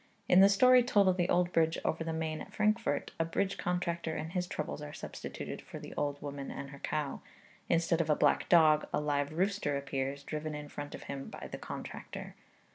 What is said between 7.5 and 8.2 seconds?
instead of a